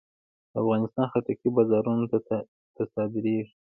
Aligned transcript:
د 0.51 0.53
افغانستان 0.61 1.05
خټکی 1.11 1.49
بازارونو 1.55 2.05
ته 2.75 2.83
صادرېږي. 2.93 3.51